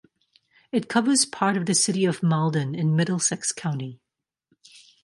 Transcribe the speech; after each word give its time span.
It 0.71 0.89
covers 0.89 1.27
part 1.27 1.55
of 1.55 1.67
the 1.67 1.75
city 1.75 2.05
of 2.05 2.23
Malden 2.23 2.73
in 2.73 2.95
Middlesex 2.95 3.51
County. 3.51 3.99